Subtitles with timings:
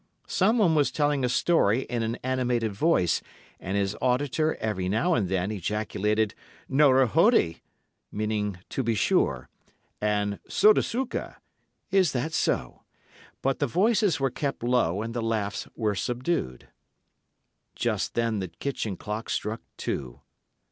[0.25, 3.21] Someone was telling a story in an animated voice,
[3.59, 6.33] and his auditor every now and then ejaculated
[6.67, 7.61] 'naruhode'
[8.69, 9.47] (to be sure)
[10.01, 11.35] and 'sodesuka'
[11.91, 12.81] (is that so),
[13.43, 16.69] but the voices were kept low and the laughs were subdued.
[17.75, 20.19] Just then the kitchen clock struck two.